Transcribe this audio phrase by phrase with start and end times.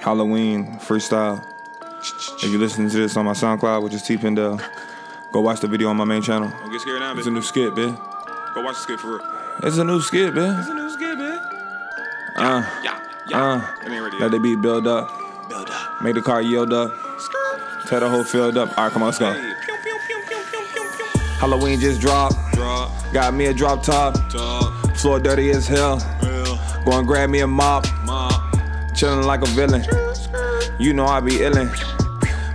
[0.00, 1.44] Halloween freestyle.
[2.42, 4.60] If you're listening to this on my SoundCloud, which is T Pendel,
[5.32, 6.48] go watch the video on my main channel.
[6.48, 8.54] Don't get scared now, It's a new skit, bitch.
[8.54, 9.20] Go watch the skit for real.
[9.62, 10.58] It's a new skit, bitch.
[10.58, 11.56] It's a new skit, bitch.
[12.36, 13.42] Uh, Yeah, yeah.
[13.42, 13.88] uh.
[13.88, 15.10] Ready Let the beat build up.
[15.50, 16.02] Build up.
[16.02, 16.90] Make the car yield up.
[17.18, 17.88] Skirt.
[17.88, 18.70] Tear the whole field up.
[18.78, 19.30] All right, come on, let's go.
[19.32, 21.20] Hey, pew, pew, pew.
[21.38, 22.34] Halloween just dropped.
[22.54, 24.14] Drop, Got me a drop top.
[24.30, 25.96] top, Floor dirty as hell.
[26.22, 27.86] real, Go and grab me a mop.
[29.00, 29.82] Chillin' like a villain.
[30.78, 31.70] You know I be illin'.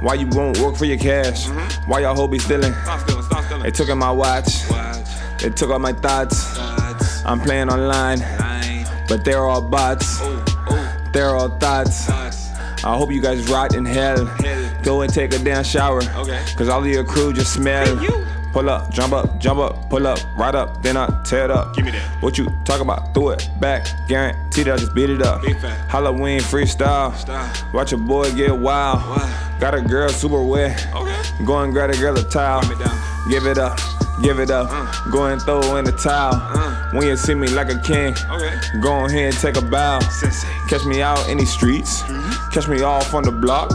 [0.00, 1.46] Why you won't work for your cash?
[1.86, 2.72] Why y'all hoe be stealing?
[3.62, 4.46] They took in my watch.
[4.70, 4.96] Watch,
[5.42, 6.58] They took all my thoughts.
[7.26, 8.86] I'm playing online, line.
[9.06, 10.18] but they're all bots.
[10.22, 12.06] Oh, oh, They're all thoughts.
[12.06, 12.48] thoughts.
[12.84, 14.24] I hope you guys rot in hell.
[14.24, 14.70] Hell.
[14.82, 16.00] Go and take a damn shower.
[16.16, 16.42] Okay.
[16.56, 17.86] Cause all of your crew just smell.
[18.52, 21.72] Pull up, jump up, jump up, pull up, right up, then I tear it up.
[21.76, 22.22] Give me that.
[22.22, 23.14] What you talk about?
[23.14, 23.86] Throw it back.
[24.08, 25.42] Guaranteed I just beat it up.
[25.42, 25.54] Big.
[25.88, 27.14] Halloween freestyle.
[27.14, 27.52] Style.
[27.72, 29.08] Watch your boy get wild.
[29.08, 29.60] Wild.
[29.60, 30.84] Got a girl super wet.
[30.94, 31.44] Okay.
[31.44, 32.62] Go and grab a girl a towel.
[32.62, 33.30] Calm it down.
[33.30, 33.78] Give it up,
[34.22, 34.66] give it up.
[34.70, 35.10] Uh.
[35.12, 36.34] Go and throw in the towel.
[36.34, 36.90] Uh.
[36.92, 38.58] When you see me like a king, Okay.
[38.82, 40.00] go ahead and take a bow.
[40.00, 40.48] Sensei.
[40.68, 42.02] Catch me out in these streets.
[42.52, 43.70] Catch me off on the block.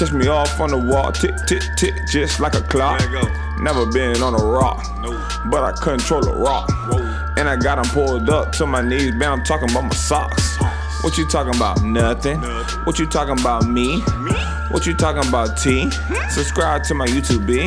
[0.00, 1.12] Catch me off on the wall.
[1.12, 3.00] Tick, tick, tick, just like a clock.
[3.00, 3.62] There you go.
[3.62, 5.10] Never been on a rock, No.
[5.50, 6.70] but I control a rock.
[6.88, 7.34] Whoa.
[7.36, 9.12] And I got them pulled up to my knees.
[9.12, 10.56] Man, I'm talking about my socks.
[11.02, 11.82] What you talking about?
[11.82, 12.40] Nothing.
[12.40, 12.80] Nothing.
[12.86, 13.68] What you talking about?
[13.68, 13.98] Me.
[13.98, 14.32] Me?
[14.70, 15.58] What you talking about?
[15.58, 15.90] T.
[15.92, 16.30] Hmm?
[16.30, 17.66] Subscribe to my YouTube, B.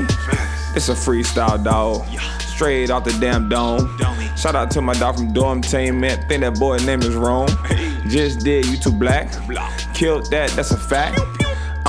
[0.76, 2.04] It's a freestyle dog.
[2.12, 2.20] Yeah.
[2.40, 3.96] Straight out the damn dome.
[3.98, 4.28] Dummy.
[4.36, 6.28] Shout out to my dog from Dormtainment.
[6.28, 7.50] Think that boy name is Rome.
[7.68, 7.96] Hey.
[8.08, 9.32] Just did YouTube black.
[9.48, 9.72] Block.
[9.94, 11.20] Killed that, that's a fact.
[11.38, 11.43] pew.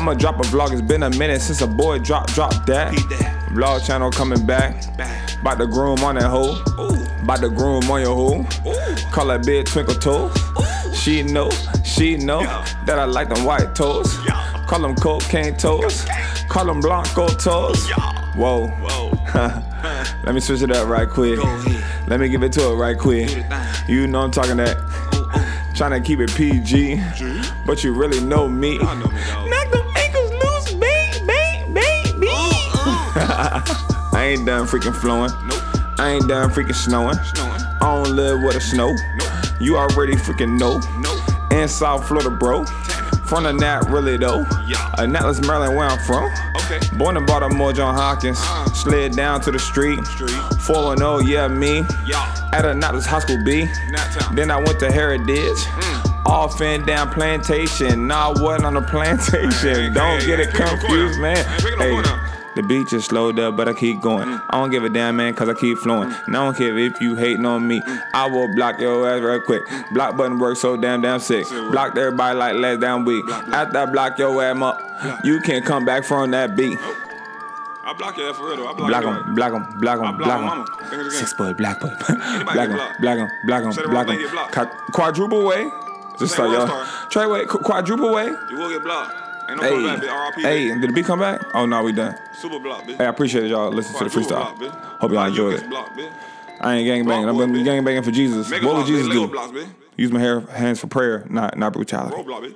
[0.05, 0.71] I'ma drop a vlog.
[0.73, 2.93] It's been a minute since a boy drop drop that.
[2.93, 3.49] That.
[3.53, 4.95] Vlog channel coming back.
[4.99, 5.41] Back.
[5.41, 6.63] About the groom on that hoe.
[6.79, 7.23] Ooh.
[7.23, 8.41] About the groom on your hoe.
[8.67, 9.11] Ooh.
[9.13, 10.37] Call that bitch twinkle toes.
[10.95, 11.49] She know,
[11.85, 12.67] she know Yeah.
[12.85, 14.15] that I like them white toes.
[14.27, 14.67] Yeah.
[14.69, 16.05] Call them cocaine toes.
[16.51, 17.89] Call them blanco toes.
[17.89, 18.35] Yeah.
[18.37, 18.67] Whoa.
[18.67, 19.11] Whoa.
[20.25, 21.39] Let me switch it up right quick.
[22.09, 23.29] Let me give it to it right quick.
[23.29, 23.67] Do the thing.
[23.89, 24.77] You know I'm talking that.
[24.79, 25.71] Oh, oh.
[25.75, 27.01] Trying to keep it PG.
[27.17, 27.41] G.
[27.67, 28.79] But you really know me.
[34.35, 35.31] Ain't done freaking flowing.
[35.47, 35.63] Nope.
[35.99, 37.17] I ain't done freaking snowing.
[37.35, 37.61] Snowing.
[37.81, 38.95] I don't live with the snow.
[39.17, 39.29] Nope.
[39.61, 40.81] You already freaking know.
[40.99, 41.53] Nope.
[41.53, 42.65] In South Florida, bro.
[43.27, 44.45] From the Nat, really though.
[44.67, 44.95] Yeah.
[44.99, 46.33] Annapolis, Maryland, where I'm from.
[46.57, 46.81] Okay.
[46.97, 48.39] Born in Baltimore, John Hopkins.
[48.41, 48.65] Uh.
[48.73, 50.05] Slid down to the street.
[50.07, 50.31] Street.
[50.61, 51.85] 4 0, yeah, me.
[52.05, 52.51] Yeah.
[52.53, 53.69] At Annapolis High School B.
[54.33, 55.29] Then I went to Heritage.
[55.29, 56.27] Mm.
[56.27, 58.09] Off and down plantation.
[58.09, 59.51] Nah, I wasn't on the plantation.
[59.51, 61.37] Hey, Don't hey, get hey, it confused, man.
[61.37, 62.34] Hey, pick no corner.
[62.55, 64.29] The beat just slowed up, but I keep going.
[64.29, 66.13] I don't give a damn, man, cause I keep flowing.
[66.27, 67.83] And I don't care if you hating on me.
[68.13, 69.63] I will block your ass real quick.
[69.93, 71.47] Block button works so damn, damn sick.
[71.49, 73.25] Blocked everybody like last damn week.
[73.27, 73.67] Block, block.
[73.67, 76.79] After I block your ass up, you can't come back from that beat.
[77.87, 78.69] I block your ass for real though.
[78.69, 80.47] I block him, black him, black I him, block him.
[80.47, 80.67] mama.
[80.89, 81.11] Think it again.
[81.11, 81.89] Six boy, black boy.
[82.09, 84.15] Black him, black him, black him, black him.
[84.17, 84.53] thing, get blocked.
[84.55, 85.71] Qua- Quadruple way.
[86.19, 86.87] Just like one y'all.
[87.11, 88.27] Try way, quadruple way.
[88.51, 89.15] You will get blocked.
[89.49, 91.43] Ain't no Hey, back, hey, did the beat come back?
[91.55, 92.17] Oh no, we done.
[92.41, 92.97] Super block, bitch.
[92.97, 94.59] Hey, I appreciate y'all listening to the freestyle.
[94.59, 95.01] block.
[95.01, 95.63] Hope y'all enjoyed it.
[95.65, 96.13] bitch?
[96.61, 97.29] I ain't gang banging.
[97.29, 97.65] I'm gonna bitch.
[97.65, 98.49] gang banging for Jesus.
[98.49, 98.87] Mega What would.
[98.87, 99.27] Jesus do?
[99.29, 99.53] blocks.
[99.97, 102.17] Use my hair, hands for prayer, not not brutality.
[102.17, 102.55] Roadblock.